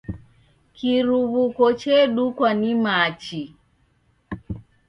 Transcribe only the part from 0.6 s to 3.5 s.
Kiruw'uko chedukwa ni machi.